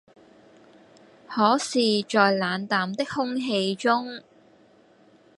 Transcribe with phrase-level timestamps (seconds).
[1.29, 1.77] 可是
[2.09, 4.19] 在冷淡的空氣中，